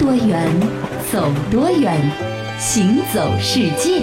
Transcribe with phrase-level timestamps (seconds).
[0.00, 0.48] 多远，
[1.12, 1.94] 走多远，
[2.58, 4.00] 行走世界。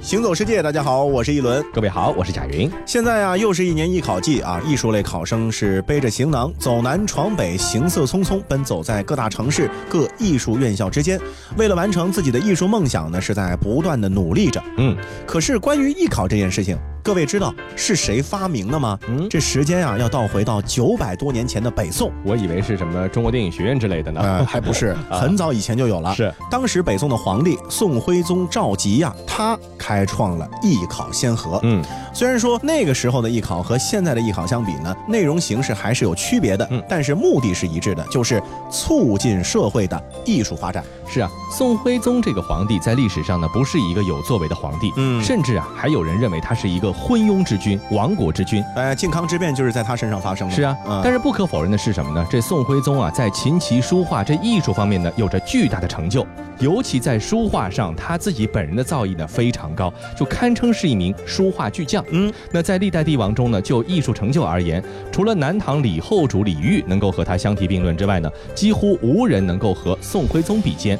[0.00, 1.60] 行走世界，大家好，我是一轮。
[1.74, 2.70] 各位好，我是贾云。
[2.86, 11.20] 现在啊，又是一年艺考季啊，艺术类考生是背着行囊走南闯北，行色匆匆奔走在各大城市、各艺术院校之间，
[11.56, 14.62] 为了完成自己的艺术梦想呢，是在不断的努力着。
[14.76, 14.96] 嗯，
[15.26, 16.78] 可是关于艺考这件事情。
[17.08, 18.98] 各位知道是谁发明的吗？
[19.08, 22.12] 嗯，这时间啊要倒回到九百多年前的北宋。
[22.22, 24.20] 我以为是什么中国电影学院之类的呢？
[24.22, 26.14] 呃，还不是， 很早以前就有了。
[26.14, 31.58] 是，当时北宋的皇帝宋徽宗赵佶呀，他开创了艺考先河。
[31.62, 31.82] 嗯，
[32.12, 38.38] 虽然说那个时候的艺考和现在的艺考相比呢，内容形式还是有区别的，嗯，但是目的是一致的，就是
[38.70, 40.84] 促进社会的艺术发展。
[41.08, 46.92] 是啊，宋徽宗这个皇帝在历史上呢，不是一个有作为的皇帝，嗯，甚至啊，还有人认为他是一个。
[46.92, 50.54] 昏庸之君，亡国之君，哎，靖康之变就是在他身上发生的。
[50.54, 52.26] 是啊，但是不可否认的是什么呢？
[52.30, 56.26] 这宋徽宗啊，在琴棋书画这艺术方面呢，有着巨大的成就，
[56.58, 62.04] 尤其在书画上，他自己本人的造诣呢非常高，就堪称是一名书画巨匠。
[62.10, 70.97] 嗯，那在历代帝王中呢，就艺术成就而言，除了南唐李后主李煜能够和他相提并论之外呢，几乎无人能够和宋徽宗比肩。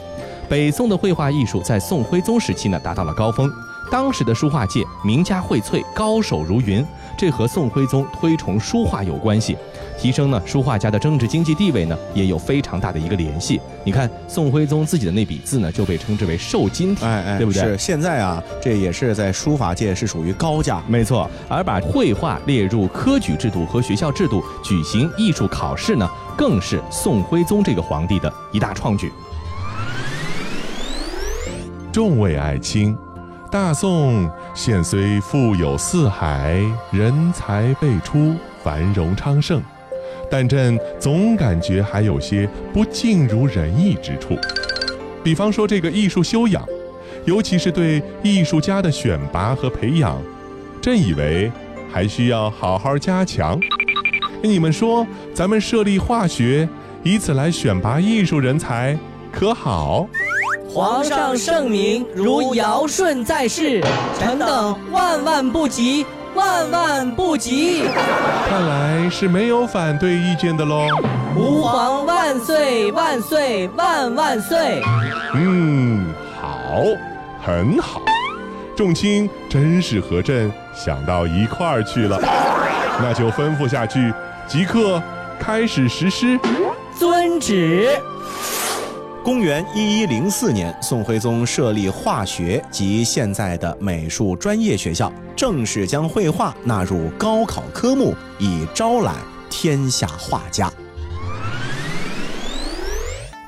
[0.48, 3.52] 北宋的绘画艺术在宋徽宗时期呢，达到了高峰。
[3.90, 6.84] 当时的书画界名家荟萃，高手如云，
[7.16, 9.56] 这和宋徽宗推崇书画有关系，
[9.98, 13.58] 提升呢书画家的政治经济地位呢也有非常大的一个联系。
[13.84, 17.62] 你看宋徽宗自己的那笔字呢就被称之为瘦金体，哎哎，对不对？
[17.62, 21.30] 是现在啊，这也是在书法界是属于高价，没错。
[21.48, 29.10] 而把绘画列入科举制度和学校制度，举行艺术考试呢，更是宋徽宗这个皇帝的一大创举。
[31.98, 32.96] 众位爱卿。
[33.50, 39.60] 大宋现虽富有四海，人才辈出，繁荣昌盛，
[40.30, 44.38] 但朕总感觉还有些不尽如人意之处。
[45.24, 46.64] 比方说这个艺术修养，
[47.24, 50.22] 尤其是对艺术家的选拔和培养，
[50.80, 51.50] 朕以为
[51.92, 53.58] 还需要好好加强。
[54.40, 56.68] 你们说，咱们设立化学，
[57.02, 58.96] 以此来选拔艺术人才，
[59.32, 60.08] 可好？
[60.78, 63.82] 皇上圣明，如尧舜在世，
[64.16, 66.06] 臣等万万不及，
[66.36, 67.82] 万万不及。
[68.48, 70.86] 看来是没有反对意见的喽。
[71.36, 74.80] 吾皇万岁万岁万万岁。
[75.34, 76.84] 嗯，好，
[77.44, 78.00] 很好。
[78.76, 82.20] 众卿真是和朕想到一块儿去了，
[83.02, 84.14] 那就吩咐下去，
[84.46, 85.02] 即刻
[85.40, 86.38] 开始实施。
[86.96, 87.98] 遵旨。
[89.28, 99.16] 公元一一零四年，宋徽宗设立化学及现在的美术专业学校，正式将绘画纳入高考科目，以招揽
[99.50, 100.72] 天下画家。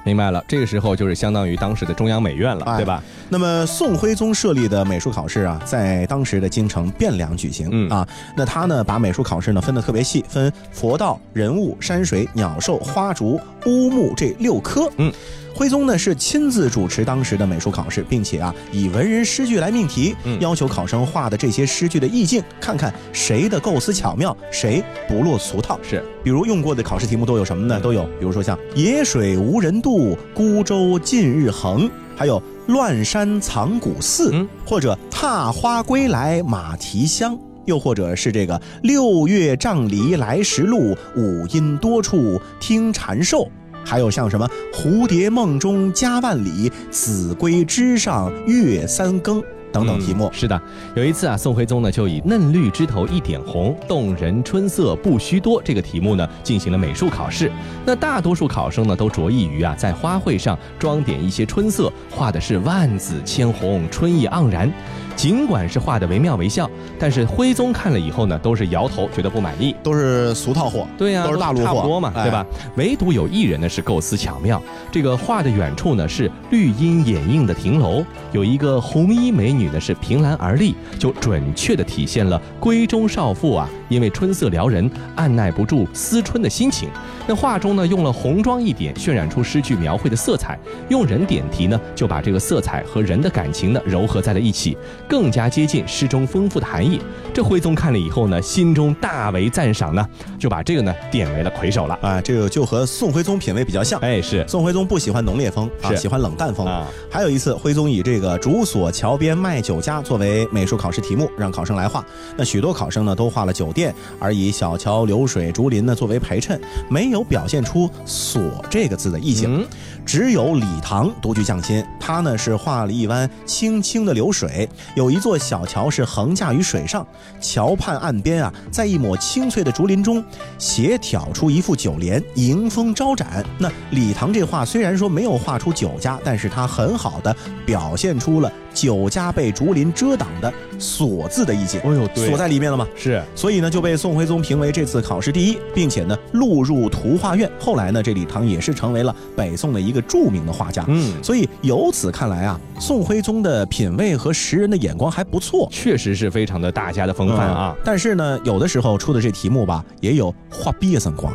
[0.04, 3.02] 明白了，这个时候就是相当于当时的中央美院了，对吧？
[3.30, 7.70] 那么宋徽宗设立的美术考试啊，在当时的京城汴梁举行。
[7.72, 14.90] 嗯啊，那他呢把美术考试呢分得特别细，分佛道、人物、山水、鸟兽、花竹、乌木这六科。
[14.96, 15.12] 嗯，
[15.54, 25.78] 徽宗呢是亲自主持当时的美术考试，并且啊以文人诗句来命题，要求考生画的这些诗句的意境，看看谁的构思巧妙，谁不落俗套。
[25.82, 27.80] 是，比如用过的考试题目都有什么呢？
[27.80, 32.42] 都有，比如说像“野水无人渡，孤舟近日横”，还有。
[32.66, 34.32] 乱山藏古寺，
[34.64, 43.50] 或者踏花归来马蹄香，又或者是这个六月杖藜来时路，五音多处听蝉兽，
[43.90, 49.42] 还有像什么蝴蝶梦中家万里，子规枝上月三更。
[49.72, 50.60] 等等题目是的，
[50.94, 57.50] 有一次啊，宋徽宗呢就以“嫩绿枝头一点红，动人春色不须多”这个题目呢进行了美术考试。
[57.84, 64.72] 那大多数考生呢都着意于啊在花卉上装点一些春色，画的是万紫千红，春意盎然。
[65.20, 66.66] 尽管是画的惟妙惟肖，
[66.98, 72.46] 但是徽宗看了以后呢，都是摇头，觉得不满意，都是俗套货，对呀，都是大陆货，差不多嘛，对吧？
[72.76, 78.02] 唯独有一人呢是构思巧妙，这个画的远处呢是绿荫掩映的亭楼，
[78.32, 86.88] 有一个红衣美女呢是凭栏而立，就准确的体现了闺中少妇啊，因为春色撩人，按耐不住思春的心情。
[87.26, 90.58] 那画中呢用了红妆一点，渲染出诗句描绘的色彩，
[90.88, 94.78] 用人点题呢就把这个色彩和人的感情呢糅合在了一起。
[95.10, 97.00] 更加接近诗中丰富的含义。
[97.34, 100.08] 这徽宗看了以后呢，心中大为赞赏呢，
[100.38, 101.98] 就把这个呢点为了魁首了。
[102.00, 103.98] 啊，这个就和宋徽宗品味比较像。
[104.00, 106.64] 哎，是宋徽宗不喜欢浓烈风啊，喜欢冷淡风。
[106.66, 112.04] 啊还有一次，徽宗以这个竹锁桥边卖酒家作为美术考试题目，让考生来画。
[112.36, 118.40] 那许多考生呢都画了酒店，而以小桥流水、竹林呢作为陪衬，没有表现出“锁”
[118.70, 119.60] 这个字的意境。
[119.60, 119.66] 嗯
[120.06, 124.68] 只有李唐独具匠心，他呢是画了一湾清清的流水，
[125.00, 127.06] 有一座小桥是横架于水上，
[127.40, 130.22] 桥畔岸边啊，在一抹青翠的竹林中，
[130.58, 133.42] 斜挑出一副酒帘，迎风招展。
[133.56, 142.86] 那李唐这画虽然说没有画出酒家，但是他很好的表现出了酒家被竹林遮挡的“锁”字的意境，哎呦对锁在里面了嘛？
[142.96, 147.50] 是所以呢，就被宋徽宗评为这次考试第一，并且呢录入图画院。
[147.58, 150.84] 后来呢，这李唐也是成为了北宋的一个著名的画家。
[150.88, 155.68] 嗯所以由此看来啊，宋徽宗的品味和识人的眼光还不错。
[155.70, 157.76] 确实是非常的大家的风范啊。
[157.84, 161.32] 但是呢，有的时候出的这题目吧，也有画毕业生光。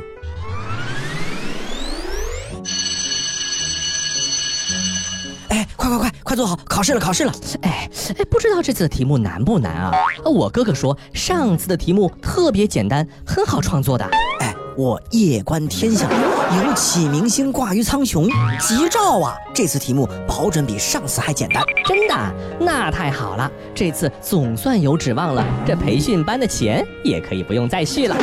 [6.35, 7.31] 快快快，快坐好，考试了，考试了！
[7.61, 9.91] 哎哎，不知道这次的题目难不难啊？
[10.25, 14.05] 我哥哥说上次的题目特别简单，很好创作的。
[14.41, 18.29] 哎，我夜观天象，有启明星挂于苍穹，
[18.59, 19.33] 吉兆啊！
[19.53, 21.63] 这次题目保准比上次还简单。
[21.85, 22.15] 真的？
[22.59, 25.45] 那太好了，这次总算有指望了。
[25.65, 28.15] 这培训班的钱也可以不用再续了。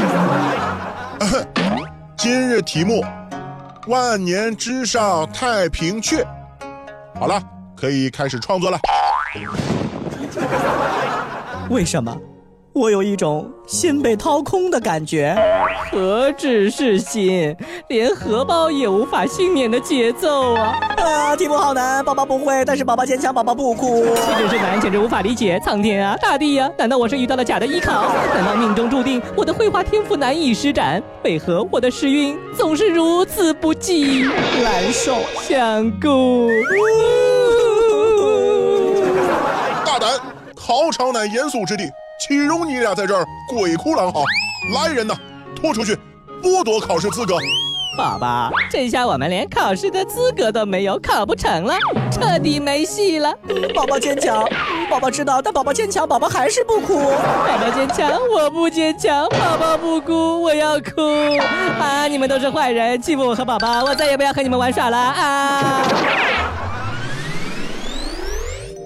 [2.16, 3.02] 今日题目：
[3.88, 6.24] 万年之上太平雀。
[7.18, 7.40] 好了，
[7.82, 8.78] 可以开始创作了。
[11.68, 12.16] 为什么？
[12.74, 15.36] 我有一种心被掏空的感觉。
[15.90, 17.56] 何止是心，
[17.88, 20.78] 连荷包也无法幸免的节奏啊！
[20.96, 24.04] 啊，题目好难，宝宝不会，但是宝宝坚强，宝宝不哭。
[24.14, 25.60] 岂止是难，简直无法理解。
[25.64, 28.14] 苍天啊，大地呀、难道我是遇到了假的艺考？
[28.32, 31.02] 难道命中注定我的绘画天赋难以施展？
[31.24, 34.22] 为何我的时运总是如此不济？
[34.62, 36.48] 难受，想哭。
[40.72, 41.84] 考场乃严肃之地，
[42.18, 44.24] 岂容你俩在这儿鬼哭狼嚎？
[44.74, 45.14] 来人呐，
[45.54, 45.94] 拖出去，
[46.42, 47.34] 剥夺考试资格！
[47.94, 51.74] 宝宝，这下我们连考试的资格都没有，考不成了，
[52.10, 53.34] 彻底没戏了。
[53.74, 54.48] 宝宝坚强，
[54.88, 56.94] 宝宝知道，但宝宝坚强，宝宝还是不哭。
[56.94, 61.02] 宝宝坚强，我不坚强，宝宝不哭，我要哭。
[61.78, 62.08] 啊！
[62.08, 65.82] 你们都是坏人，欺负我和宝宝，我再也不要和你们玩耍了啊！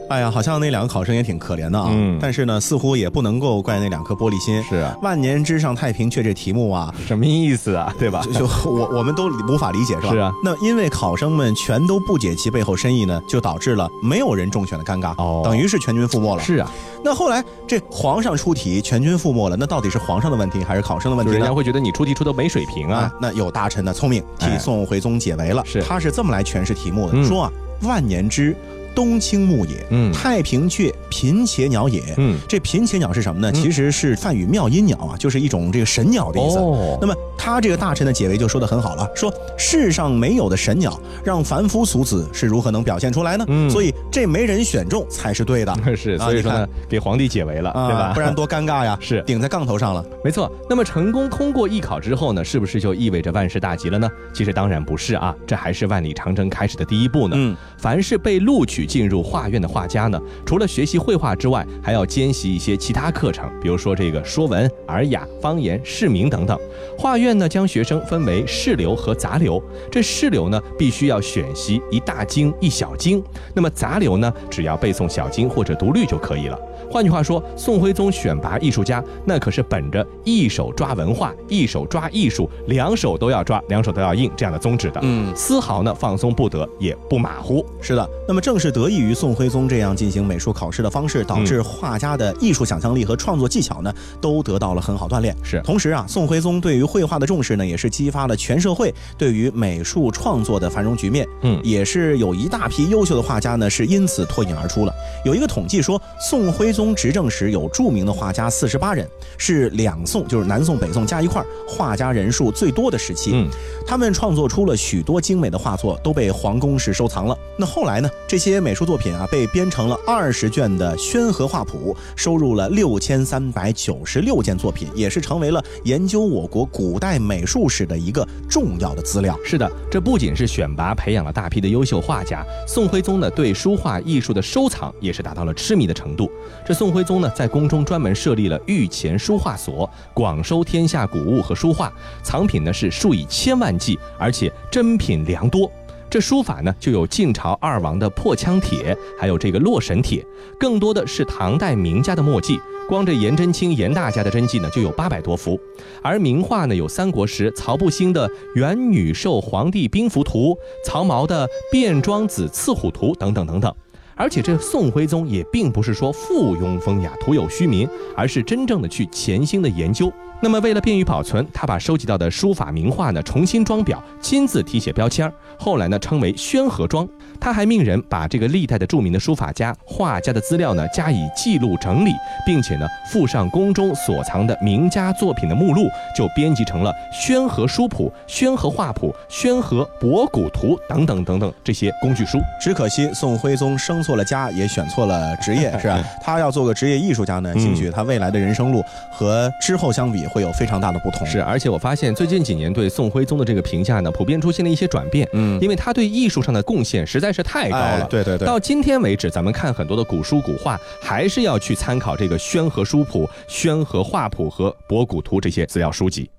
[0.09, 1.89] 哎呀，好像那两个考生也挺可怜的啊。
[1.91, 4.63] 嗯但是呢，似乎也不能够怪那两颗玻璃心。
[4.63, 7.93] 是啊万年之上太平却这题目啊，什么意思啊？
[7.99, 8.23] 对吧？
[8.25, 10.11] 就就我我们都无法理解，是吧？
[10.11, 10.33] 是啊。
[10.45, 15.13] 那因为考生们全都不解其背后深意呢，就导致了没有人中选的尴尬。
[15.21, 16.43] 哦等于是全军覆没了。
[16.43, 16.71] 是啊，
[17.05, 21.53] 那后来这皇上出题，全军覆没了，那到底是皇上的问题还是考生的问题呢人家？
[21.55, 23.13] 会觉得你出题出的没水平啊。
[23.21, 25.63] 那有大臣呢聪明替哎宋徽宗解围了。
[25.65, 27.53] 是他是这么来诠释题目的，嗯说啊，
[27.83, 28.55] 万年之。
[28.97, 32.03] 冬青木也，嗯太平雀，频且鸟也。
[32.17, 33.53] 嗯这频且鸟是什么呢？
[33.53, 36.57] 其实是梵语妙音鸟啊，就是一种这个神鸟的意思。
[36.59, 43.45] 哦那么他这个大臣的解围就说的很好了，说世上没有的神鸟，让凡夫俗子是如何能表现出来呢？
[43.49, 45.77] 嗯所以这没人选中才是对的。
[45.95, 48.13] 是，所以说呢，给皇帝解围了，啊，对吧？
[48.15, 48.97] 不然多尴尬呀！
[49.03, 50.03] 是顶在杠头上了。
[50.25, 54.09] 没错，那么成功通过艺考之后呢，是不是就意味着万事大吉了呢？
[54.33, 57.35] 其实当然不是啊，这还是万里长征开始的第一步呢。
[57.39, 66.59] 嗯，凡是被录取进入画院的画家呢，除了学习绘画之外，还要兼习一些其他课程，比如说这个说文、尔雅、方言、市名等等。
[66.97, 69.63] 画院呢，将学生分为市流和杂流。
[69.91, 73.21] 这市流呢，必须要选习一大经一小经；
[73.55, 76.59] 那么杂流呢，只要背诵小经或者读律就可以了。
[76.91, 85.01] 换句话说，宋徽宗选拔艺术家，那可是本着一手抓文化，一手抓艺术，两手都要抓，两手都要硬这样的宗旨的。
[85.03, 87.65] 嗯丝毫呢放松不得，也不马虎。
[87.81, 95.37] 是的，那么正是得益于宋徽宗这样进行美术考试的方式，导致画家的艺术想象力和创作技巧呢，都得到了很好锻炼。
[95.43, 101.27] 是同时啊，宋徽宗对于绘画的重视呢，也是激发了全社会对于美术创作的繁荣局面。
[101.43, 104.93] 嗯也是有一大批优秀的画家呢，是因此脱颖而出了。
[105.25, 113.31] 有一个统计说，宋徽宗宗执政时有著名的画家四十八人，是两宋就是南宋北宋加一块画家人数最多的时期。
[113.33, 113.49] 嗯，
[113.87, 117.35] 他们创作出了许多精美的画作，都被皇宫室收藏了。
[117.59, 118.11] 那后来呢？
[118.29, 129.39] 这些美术作品啊，被编成了二十卷的《宣和画谱》，收入了六千三百九十六件作品，也是成为了研究我国古代美术史的一个重要的资料。
[129.43, 136.31] 是的，这不仅是选拔培养了大批的优秀画家，宋徽宗呢对书画艺术的收藏也是达到了痴迷的程度。
[136.67, 141.93] 这宋徽宗呢在宫中专门设立了御前书画所，广收天下古物和书画，
[142.25, 145.71] 藏品呢是数以千万计，而且珍品良多。
[146.11, 150.27] 这书法呢，就有晋朝二王的破枪帖，还有这个洛神帖，
[150.59, 152.59] 更多的是唐代名家的墨迹。
[152.89, 155.57] 光这颜真卿颜大家的真迹呢，就有八百多幅。
[156.03, 160.53] 而名画呢，有三国时曹不兴的《元女授皇帝兵符图》，
[160.85, 163.73] 曹髦的《卞庄子刺虎图》等等等等。
[164.17, 170.11] 而且这宋徽宗也并不是说附庸风雅、徒有虚名，而是真正的去潜心的研究。
[170.43, 177.09] 那么为了便于保存，他把收集到的书法名画呢重新装裱，亲自题写标签儿，后来呢称为宣和装。
[177.41, 182.13] 他还命人把这个历代的著名的书法家、画家的资料呢加以记录整理，
[182.45, 192.39] 并且呢附上宫中所藏的名家作品的目录，就编辑成了《宣和书谱》《宣和画谱》《宣和博古图》等等等等这些工具书。
[192.61, 196.05] 只可惜宋徽宗生错了家，也选错了职业，是吧？
[196.23, 200.26] 他要做个职业艺术家呢，兴许他未来的人生路和之后相比。
[200.29, 208.47] 会有非常大的不同，是，而且我发现最近几年对宋徽宗的这个评价呢，普遍出现了一些转变，嗯，因为他对艺术上的贡献实在是太高了，对对对。
[208.47, 216.31] 到今天为止，咱们看很多的古书古画，还是要去参考这个《宣和书谱》《宣和画谱》和《博古图》这些资料书籍。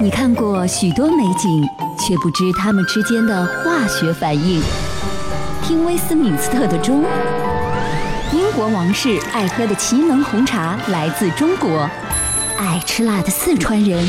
[0.00, 4.62] 你看过许多美景，却不知它们之间的化学反应。
[5.62, 7.04] 听威斯敏斯特的钟，
[8.32, 11.88] 英国王室爱喝的奇能红茶来自中国。
[12.58, 14.06] 爱吃辣的四川人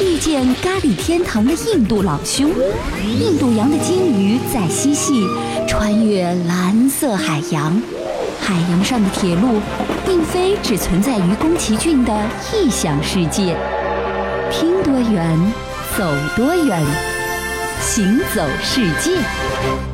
[0.00, 2.50] 遇见咖喱天堂的印度老兄，
[3.04, 5.26] 印度洋的鲸鱼在嬉戏，
[5.68, 7.80] 穿越蓝色海洋。
[8.40, 9.60] 海洋上的铁路，
[10.06, 12.12] 并非只存在于宫崎骏的
[12.52, 13.56] 异想世界。
[14.50, 15.38] 听多远，
[15.96, 16.04] 走
[16.36, 16.82] 多远，
[17.80, 19.89] 行走世界。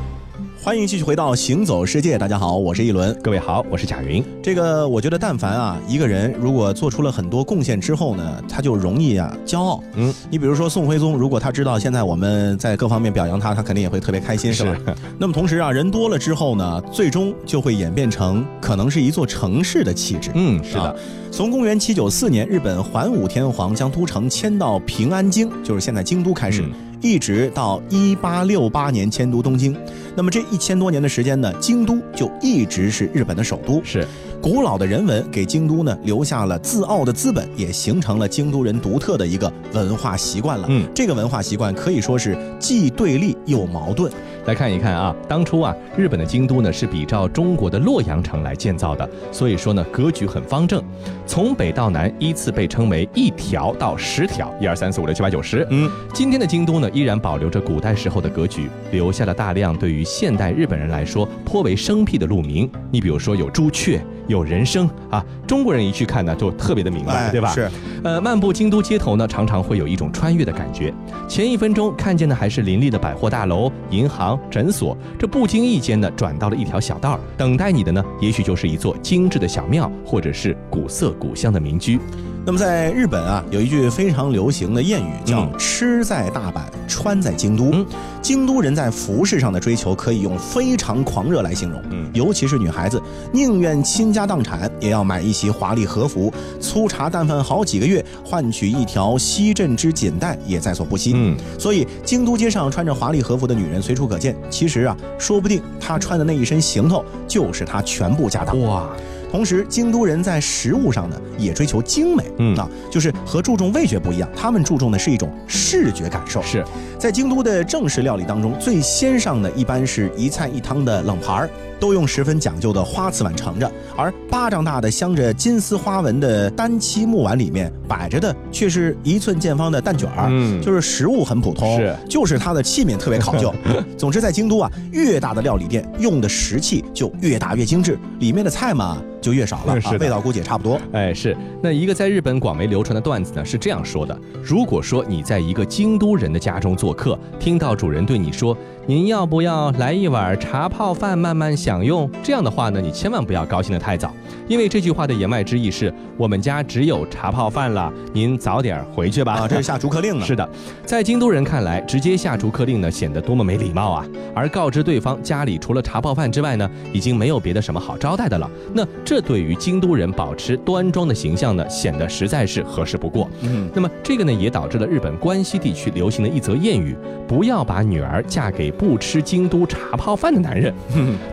[0.67, 4.21] 欢迎继续回到行走世界，大家好，我是一轮，各位好，我是贾云。
[4.43, 9.81] 这个我觉得，但凡啊一个人如果做出了很多贡献之后呢，他就容易啊骄傲。
[9.95, 14.77] 嗯，你比如说宋徽宗，如果他知道现在我们在各方面表扬他，他肯定也会特别开心，是吧？
[15.21, 20.33] 那么同时啊，人多了之后呢，最终就会演变成可能是一座城市的气质。
[20.35, 20.97] 嗯，是的。
[21.31, 26.65] 从公元七九四年日本桓武天皇将都城迁到平安京，就是现在京都开始。
[27.01, 29.77] 一直到一八六八年迁都东京，
[30.15, 33.81] 那么这一千多年的时间呢，京都就一直是日本的首都。
[33.85, 34.07] 是，
[34.47, 40.67] 古老的人文给京都呢留下了自傲的资本，也形成了京都人独特的一个文化习惯了。
[40.71, 44.09] 嗯，这个文化习惯可以说是既对立又矛盾。
[44.45, 50.81] 来看一看啊，当初啊，日本的京都呢是比照中国的洛阳城来建造的，所以说呢格局很方正，
[51.27, 55.67] 从北到南依次被称为一条到十条，一二三四五六七八九十。
[55.71, 62.71] 嗯，今天的京都呢依然保留着古代时候的格局，留下了大量对于现代日本人来说颇为生僻的路名。
[62.93, 64.01] 你比如说有朱雀。
[64.27, 67.51] 有人声啊，中国人一去看呢，就特别的明白，对吧？
[67.51, 67.71] 是，
[68.03, 70.93] 呃，漫步京都街头呢，常常会有一种穿越的感觉。
[71.29, 82.01] 前一分钟看见的还是林立的百货大楼、银行、诊所，这不经意间呢，转到了一条小道儿，等待你的呢，也许就是一座精致的小庙，或者是古色古香的民居。
[82.47, 87.85] 那么在日本啊，有一句非常流行的谚语，叫“吃在大阪，穿在京都”。
[88.23, 91.83] 京都人在服饰上的追求可以用非常狂热来形容。
[91.91, 101.15] 嗯，尤其是女孩子，宁愿倾家荡产也要买一袭华丽和服，粗茶淡饭好几个月，换取一条西镇之锦带也在所不惜。
[101.17, 104.37] 嗯，所以京都街上穿着华丽和服的女人随处可见。
[104.49, 108.57] 其实啊，说不定她穿的那一身行头就是她全部家当。
[108.61, 108.89] 哇！
[109.31, 116.43] 同时，京都人在食物上呢也追求精美，嗯啊，就是和注重味觉不一样，他们注重的是一种视觉感受。
[116.43, 116.65] 是
[116.99, 121.51] 在京都的正式料理当中，最先上的一般是一菜一汤的冷盘儿。
[121.79, 133.55] 都用十分讲究的花瓷碗盛着，而巴掌大的镶着金丝花纹的单漆木碗里面摆着的却是一寸见方的蛋卷儿，嗯，就是食物很普通，是，就是它的器皿特别考究。
[133.99, 138.97] 总之，在京都啊，越大的料理店用的食器就越大越精致，里面的菜嘛。
[139.27, 140.81] 就越少了，是味道估计也差不多。
[140.93, 148.57] 哎，是那一个在日本广为流传的段子呢，是这样说的：如果说你在一个京都人的家中做客，听到主人对你说
[148.87, 154.15] “您要不要来一碗茶泡饭慢慢享用”，这样的话呢，你千万不要高兴得太早，
[154.47, 159.33] 因为这句话的言外之意是我们家只有茶泡饭了，您早点回去吧。
[159.33, 160.25] 啊，这是下逐客令呢。
[160.25, 160.49] 是的，
[160.85, 164.07] 在京都人看来，直接下逐客令呢，显得多么没礼貌啊！
[164.37, 168.49] 而告知对方家里除了茶泡饭之外呢，已经没有别的什么好招待的了。
[168.73, 173.29] 那这对于京都人保持端庄的形象呢，显得实在是合适不过。
[173.43, 176.97] 嗯，那么这个呢，也导致了日本关西地区流行的一则谚语：
[177.27, 180.75] 不要把女儿嫁给不吃京都茶泡饭的男人。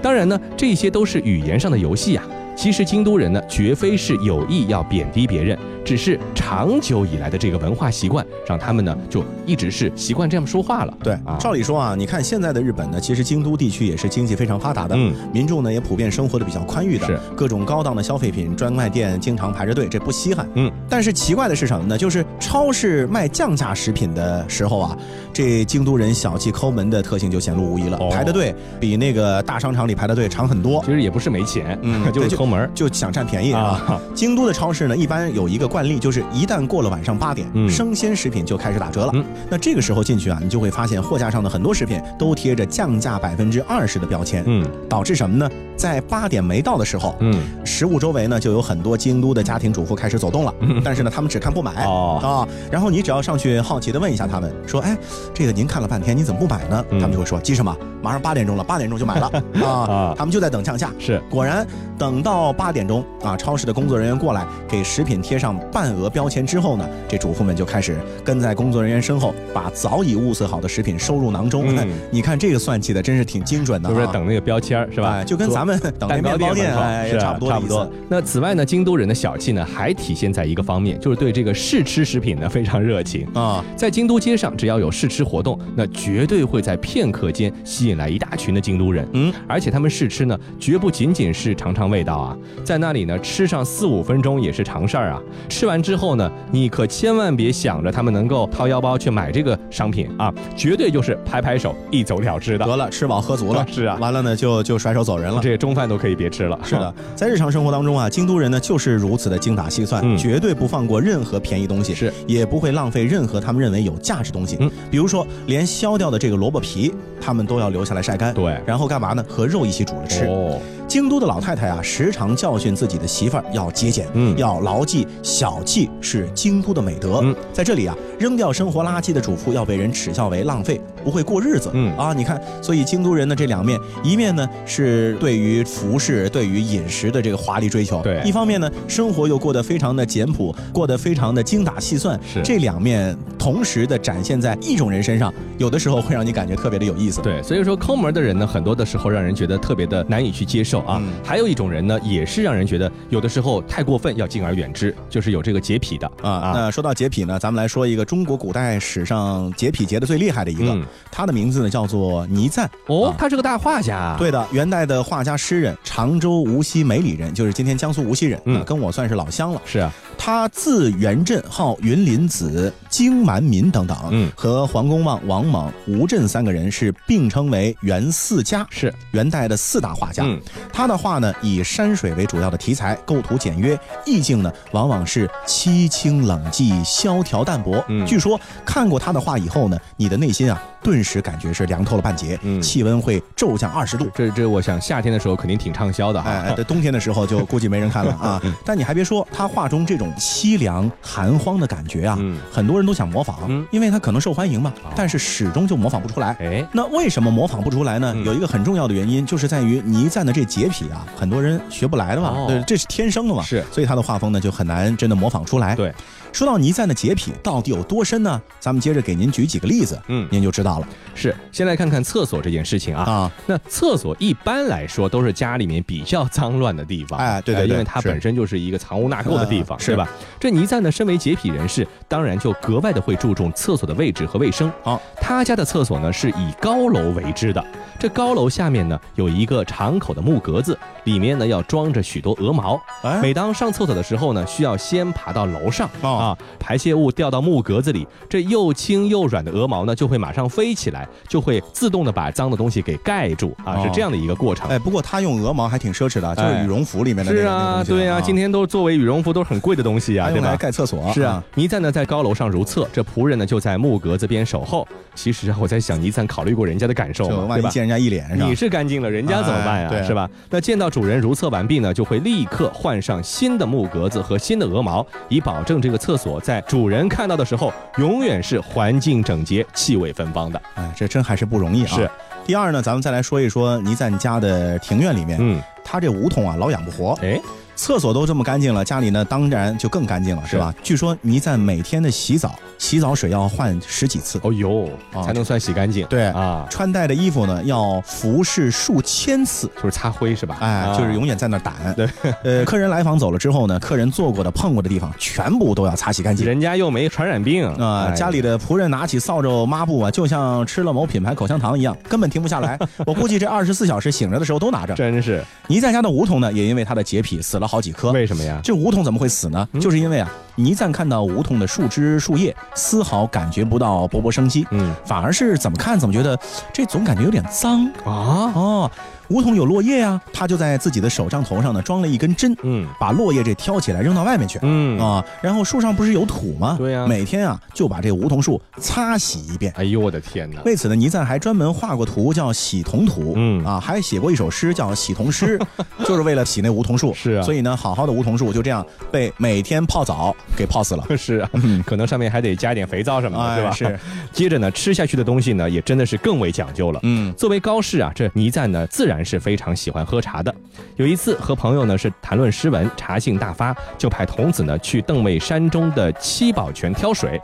[0.01, 2.25] 当然呢，这些都是语言上的游戏啊。
[2.55, 10.93] 其实京都人呢，绝非是有意要贬低别人，只是长久以来的这个文化习惯，让他们呢就一直是习惯这样说话了。
[11.03, 20.47] 对啊，照理说啊，你看现在的日本呢，其实京都地区也是经济非常发达的，嗯民众呢也普遍生活的比较宽裕的，是各种高档的消费品专卖店经常排着队，这不稀罕。
[20.55, 21.97] 嗯，但是奇怪的是什么呢？
[21.97, 24.97] 就是超市卖降价食品的时候啊，
[25.33, 30.81] 这京都人小气抠门的特性就显露无遗了，哦排的队比那个大商场里排的队长很多。
[30.85, 33.81] 其实也不是没钱，嗯 就是对抠门就想占便宜啊！
[33.87, 34.01] 啊。
[34.13, 39.11] 京都的超市呢，一般有一个惯例，就是一旦过了晚上八点，嗯生鲜食品就开始打折了。
[39.13, 45.49] 嗯那这个时候进去啊，你就会发现货架上的很多食品都贴着降价百分之二十的标签，嗯导致什么呢？
[45.77, 51.85] 在八点没到的时候，嗯，食物周围呢就有很多京都的家庭主妇开始走动了，但是呢，他们只看不买。
[51.85, 54.97] 哦啊，然后你只要上去好奇的问一下他们，说，哎，
[55.33, 56.83] 这个您看了半天，你怎么不买呢？
[56.89, 57.73] 嗯他们就会说，急什么？
[58.01, 59.31] 马上八点钟了，八点钟就买了
[59.63, 60.15] 啊啊！
[60.17, 60.91] 他们就在等降价。
[60.99, 61.65] 是果然，
[61.97, 71.63] 等到八点钟啊，超市的工作人员过来给食品贴上半额标签之后呢，这主妇们就开始跟在工作人员身后，把早已物色好的食品收入囊中。
[71.67, 75.11] 嗯你看这个算计的真是挺精准的、啊，就是等那个标签是吧？
[75.17, 76.73] 哎就跟咱们 等面包店
[77.19, 77.87] 差不多差不多。
[78.09, 83.27] 那此外呢，京都人的小气呢，还体现在一个方面，就是对这个试吃食品呢非常热情。
[83.35, 89.07] 啊，在京都街上，只要有试吃活动，那绝对会在片刻间吸引来一大群的京都人。
[89.13, 95.21] 嗯，而且他们试吃呢，绝不仅仅是尝尝味道啊，在那里呢吃上四五分钟也是常事儿啊。
[95.49, 102.65] 吃完之后呢，你可千万别想着他们能够掏腰包去买这个商品啊，绝对就是拍拍手一走了之的。
[102.65, 105.39] 得了，吃饱喝足了， 是啊完了呢就就甩手走人了。
[105.41, 106.57] 这中饭都可以别吃了。
[106.63, 114.57] 是的， 在日常生活当中啊，京都人呢就是如此的精打细算，嗯绝对不放过任何便宜东西，是也不会浪费任何他们认为有价值东西。
[114.59, 119.23] 嗯，比如说连削掉的这个萝卜皮，他们都要留下来晒干，对然后干嘛呢？
[119.27, 120.25] 和肉一起煮着吃。
[120.25, 120.59] 哦，
[120.93, 127.19] 京都的老太太啊，时常教训自己的媳妇儿要节俭，嗯要牢记小气是京都的美德。
[127.23, 131.71] 嗯在这里啊，扔掉生活垃圾的主妇要被人耻笑为浪费，不会过日子。
[131.73, 142.19] 嗯啊，你看，所以京都人的这两面，一面呢是对于服饰、对于饮食的这个华丽追求，对一方面呢生活又过得非常的简朴，过得非常的精打细算。
[142.31, 147.19] 是这两面同时的展现在一种人身上，有的时候会让你感觉特别的有意思。
[147.23, 150.97] 对，所以说抠门的人呢，很多的时候让人觉得特别的难以去接受啊。
[151.01, 162.69] 嗯还有一种人呢，也是让人觉得有的时候太过分，要敬而远之，就是有这个洁癖的啊，那说到洁癖呢，咱们来说一个中国古代史上洁癖洁的最厉害的一个，嗯他的名字呢叫做倪瓒。
[162.87, 164.15] 哦啊，他是个大画家。
[164.17, 169.61] 对的，元代的画家诗人，常州无锡梅里人，就是今天江苏无锡人，嗯啊跟我算是老乡了。
[169.65, 180.23] 是啊，他字元振，号云林子、荆蛮民等等，嗯和黄公望、王莽、吴镇三个人是并称为元四家，是元代的四大画家。
[180.25, 180.39] 嗯
[180.71, 187.83] 他的画呢以山水为主要的题材，构图简约，意境呢往往是凄清冷寂、萧条淡泊。
[187.89, 194.07] 嗯据说看过他的画以后呢，你的内心啊顿时感觉是凉透了半截，嗯气温会骤降二十度。
[194.15, 196.29] 这这，我想夏天的时候肯定挺畅销的哈。
[196.29, 198.41] 哎，哎这冬天的时候就估计没人看了啊。
[198.65, 202.37] 但你还别说，他画中这种凄凉寒荒的感觉啊，嗯。
[202.51, 203.65] 很多人都想模仿，嗯。
[203.71, 206.35] 因为他可能受欢迎嘛哦，但是始终就模仿不出来。
[206.39, 208.13] 哎，那为什么模仿不出来呢？
[208.15, 208.23] 嗯。
[208.25, 212.45] 有一个很重要的原因，就是在于倪瓒的这洁癖啊，很多人学不来的嘛，哦。
[212.47, 213.63] 对，这是天生的嘛，是。
[213.71, 215.75] 所以他的画风呢就很难真的模仿出来。
[215.75, 215.93] 对，
[216.33, 218.41] 说到倪瓒的洁癖到底有多深呢？
[218.59, 221.33] 咱们接着给您举几个例子，嗯您就知道了是。
[221.51, 223.03] 先来看看厕所这件事情啊。
[223.03, 223.31] 啊。
[223.45, 230.09] 那厕所一般来说都是家里面比较脏乱的地方，哎对对对因为它本身就是一个藏污纳垢的地方，嗯是对吧？
[230.39, 234.71] 这倪瓒呢，身为洁癖人士，当然就格外的会注重厕所的位置和卫生。
[234.83, 237.63] 好，他家的厕所呢是以高楼为之的，
[237.99, 242.81] 这高楼下面呢有一个敞口的木格子，里面呢要装着许多鹅毛。
[243.03, 254.69] 哎每当上厕所的时候呢，需要先爬到楼上、哦啊，排泄物掉到木格子里，这又轻又软的鹅毛呢就会马上飞起来，就会自动的把脏的东西给盖住啊，哦是这样的一个过程。
[254.69, 260.57] 哎，不过他用鹅毛还挺奢侈的，就是哎羽绒服里面的那是啊，对啊，今天都作为羽绒服都是很贵的东西啊，对吧来？
[260.57, 261.11] 盖厕所。
[261.13, 264.87] 是啊，，倪瓒呢在高楼上如厕，这仆人呢就在木格子边守候。
[265.15, 267.27] 其实啊，我在想，倪瓒考虑过人家的感受？
[267.27, 267.69] 对吧？
[267.69, 268.55] 见人家一脸你？
[268.55, 270.03] 是干净了，人家怎么办呀？
[270.03, 270.29] 是吧？
[270.49, 280.61] 那见到主人如厕完毕呢，就会立刻换上新的木格子和新的鹅毛，以保证这个厕所在主人看到的时候，永远是环境整洁、气味芬芳的。
[280.75, 281.95] 哎，这真还是不容易啊。
[281.95, 282.09] 是。
[282.45, 287.39] 第二呢，咱们再来说一说倪赞家的庭院里面，嗯，他这梧桐啊老养不活，哎，
[287.75, 290.73] 厕所都这么干净了，家里呢当然就更干净了，是吧？
[290.83, 296.05] 据说倪瓒每天的洗澡，洗澡水要换十几次，哦呦，啊才能算洗干净。
[296.07, 299.69] 对啊，穿戴的衣服呢要服侍数千次。
[299.75, 300.57] 就是擦灰是吧？
[300.59, 301.71] 哎，啊就是永远在那儿掸。
[301.95, 302.07] 对，
[302.43, 306.45] 呃，客人来访走了之后呢，客人坐过的、碰过的地方，全部都要擦洗干净。
[306.45, 312.77] 人家又没传染病啊、哎家里的仆人拿起扫帚、抹布啊，就像吃了某品牌口香糖一样，根本停不下来。
[313.05, 314.93] 我估计这二十四小时醒着的时候都拿着。
[314.93, 318.11] 真是倪瓒家的梧桐呢，也因为他的洁癖死了好几棵。
[318.11, 318.59] 为什么呀？
[318.63, 319.67] 这梧桐怎么会死呢？
[319.79, 326.37] 就是因为啊，倪瓒看到梧桐的树枝、树叶，丝毫感觉不到勃勃生机，嗯反而是怎么看怎么觉得
[326.71, 328.91] 这总感觉有点脏啊，哦。
[329.33, 334.59] 梧桐有落叶呀、他就在自己的手杖头上呢装了一根针，嗯把落叶这挑起来扔到外面去。
[334.61, 336.75] 嗯啊，然后树上不是有土吗？
[336.77, 339.73] 对呀每天啊就把这梧桐树擦洗一遍。
[339.75, 340.61] 哎呦我的天哪！
[340.65, 343.33] 为此呢，倪瓒还专门画过图，叫洗桐图。
[343.35, 345.57] 嗯啊，还写过一首诗，叫《洗桐诗》，
[346.05, 347.11] 就是为了洗那梧桐树。
[347.15, 351.03] 是啊所以呢，好好的梧桐树就这样被每天泡澡给泡死了。
[351.17, 351.49] 是啊，
[351.87, 353.69] 可能上面还得加点肥皂什么的，对吧？
[353.71, 353.99] 哎是。
[354.31, 356.99] 接着呢，吃下去的东西呢，也真的是更为讲究了。
[357.01, 360.53] 嗯，作为高士啊，这倪瓒呢自然是非常喜欢喝茶的。
[360.95, 367.39] 有一次和朋友呢是谈论诗文，茶兴大发，就派童子呢去邓尉山中的七宝泉挑水。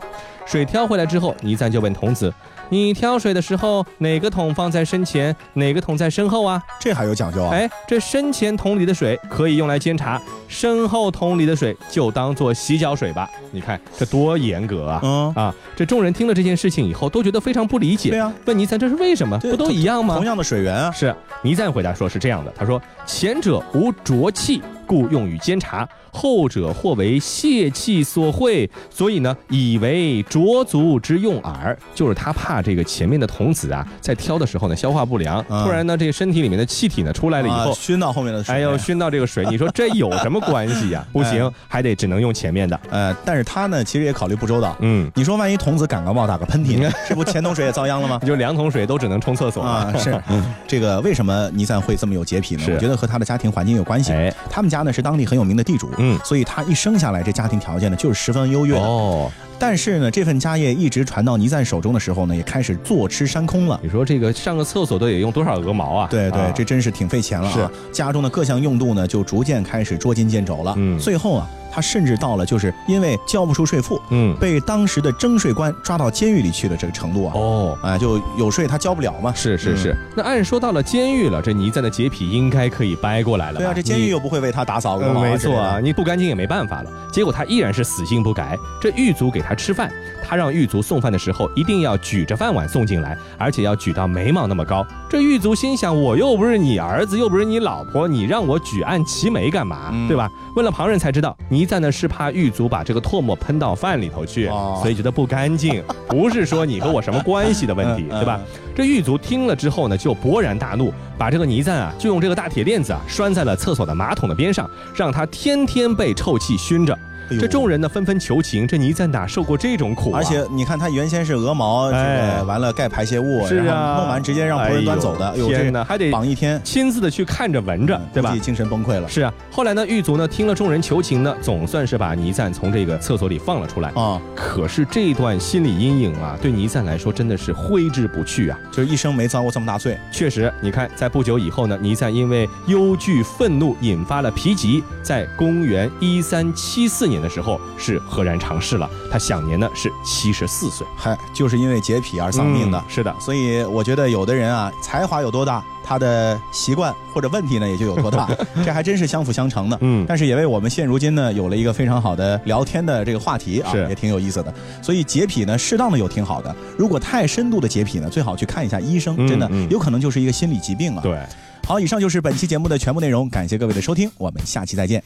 [0.46, 2.34] 水挑回来之后，倪瓒就问童子
[2.70, 7.50] ：“你挑水的时候，哪个桶放在身前，哪个桶在身后啊？”这还有讲究啊。
[7.52, 13.30] 哎，这身前桶里的水可以用来煎茶，身后桶里的水就当做洗脚水吧。
[13.52, 15.00] 你看这多严格啊！
[15.04, 18.12] 嗯，啊，这众人听了这件事情以后，都觉得非常不理解。
[18.12, 19.38] 对啊，问倪瓒这是为什么？
[19.40, 20.26] 不都一样吗同？
[20.26, 20.92] 样的水源啊。
[20.92, 31.78] 是，倪瓒回答说是这样的，他说前者无浊气，故用于监察；后者或为泄气所会，所以呢，以为浊足之用耳。
[31.94, 38.56] 就是他怕这个前面的童子啊，在挑的时候呢，消化不良，嗯突然呢，这个身体里面的气体呢出来了以后啊，熏到后面的水。
[38.56, 41.06] 哎呦，熏到这个水，你说这有什么关系呀？
[41.14, 42.80] 不行，还得只能用前面的。
[42.90, 44.76] 呃，但是他呢，其实也考虑不周到。
[44.80, 48.20] 嗯，你说万一童子感个冒打个喷嚏呢， 这不前桶水也遭殃了吗？
[48.26, 50.20] 就两桶水都只能冲厕所啊，是
[50.68, 52.64] 这个为什么倪瓒会这么有洁癖呢？
[52.74, 54.12] 我觉得和他的家庭环境有关系。
[54.14, 58.82] 哎，他们家呢是当地很有名的地主，嗯所以他一生下来这家庭条件呢就是十分优越的。
[58.82, 63.80] 哦，但是呢，这份家业一直传到倪瓒手中的时候呢，也开始坐吃山空了。
[63.84, 66.08] 你说这个上个厕所都得用多少鹅毛啊？
[66.10, 67.70] 对对，啊这真是挺费钱了啊！
[67.92, 70.74] 家中的各项用度呢，就逐渐开始捉襟见肘了。
[70.78, 77.34] 嗯最后啊，他甚至到了就是因为交不出税赋，嗯，被当时的征税官抓到监狱里去的这个程度啊！
[77.36, 77.78] 哦。
[77.82, 79.34] 啊，就有税他交不了嘛。
[79.36, 83.60] 是是是，那按说到了监狱了，这倪瓒的洁癖应该可以掰过来了？
[83.60, 86.92] 对啊，这监狱又不会为他打扫鹅呃毛、没错啊，，你不干净也没办法了。
[87.12, 88.58] 结果他依然是死性不改。
[88.82, 89.92] 这狱卒给他吃饭，
[90.24, 94.86] 他让狱卒送饭的时候一定要举着饭碗送进来，而且要举到眉毛那么高。
[95.10, 99.90] 这狱卒心想，我又不是你儿子，又不是你老婆，你让我举案齐眉干嘛？
[99.92, 100.30] 嗯对吧？
[100.56, 108.40] 问了旁人才知道，倪瓒呢是怕狱卒把这个唾沫喷到饭里头去，哦所以觉得不干净， 不是说你和我什么关系的问题，嗯对吧？
[108.76, 116.98] 这狱卒听了之后呢，就勃然大怒，把这个倪瓒啊，就用这个大铁链子啊拴在了厕所的马桶的边上，让他天天被臭气熏着。
[117.38, 120.18] 这众人呢纷纷求情，这倪瓒哪受过这种苦啊？
[120.18, 128.42] 而且你看，他原先是鹅毛，这哎个完了盖排泄物，是啊然后弄完直接让仆人端走的，哎呦哎呦，这天哪，还得绑一天，亲自的去看着闻着，对吧自己？
[128.42, 129.08] 精神崩溃了。
[129.08, 133.90] 是啊，后来呢，狱卒呢听了众人求情呢，总算是把倪瓒从这个厕所里放了出来。
[133.90, 138.58] 啊，可是这段心理阴影啊，对倪瓒来说真的是挥之不去啊。
[138.72, 139.98] 就是一生没遭过这么大罪。
[140.12, 150.88] 确实，你看，在不久以后呢，倪瓒因为忧惧愤怒引发了皮疾，在公元一三七四年年的时候是赫然长逝了，他享年呢是七十四岁。
[150.96, 152.78] 嗨，就是因为洁癖而丧命的。
[152.80, 158.30] 嗯是的，所以我觉得有的人啊，才华有多大，他的习惯或者问题呢也就有多大，
[158.64, 159.78] 这还真是相辅相成的。
[159.82, 164.54] 嗯但是也为我们现如今呢有了一个非常好的聊天的这个话题啊，也挺有意思的。
[164.82, 171.02] 所以洁癖呢，适当的有挺好的，如果太深度的洁癖呢，最好去看一下医生，嗯真的嗯有可能就是一个心理疾病啊。。
[171.04, 171.20] 对，
[171.68, 175.04] 好，以上就是本期节目的全部内容，感谢各位的收听，我们下期再见。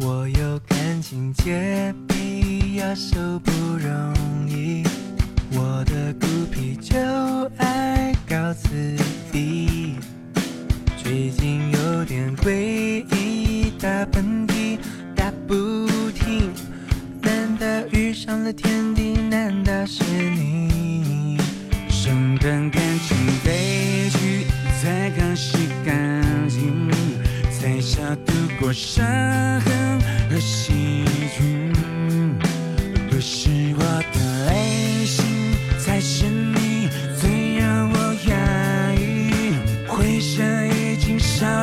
[0.00, 4.82] 我有感情洁癖，要受不容易。
[5.52, 6.98] 我的孤僻就
[7.56, 8.96] 爱搞自
[9.30, 9.94] 闭，
[10.96, 14.76] 最近有点诡异，打喷嚏
[15.14, 16.50] 打不停。
[17.22, 19.12] 难道遇上了天敌？
[19.30, 21.38] 难道是你？
[21.88, 24.46] 生段感情悲剧，
[24.82, 26.90] 才刚洗干净，
[27.52, 29.06] 才消度过伤
[29.60, 30.00] 痕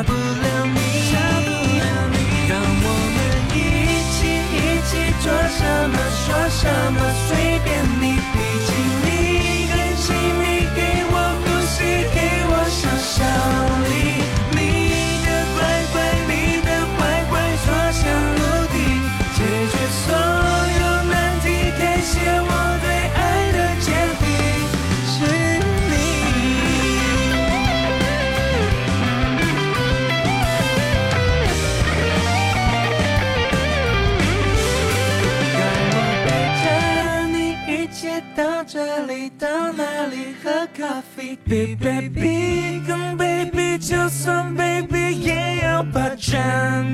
[0.01, 0.50] I believe
[41.51, 46.93] ，baby baby 更 baby，就算 baby 也要霸占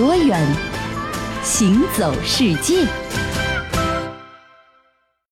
[0.00, 0.40] 多远，
[1.42, 2.86] 行走世界。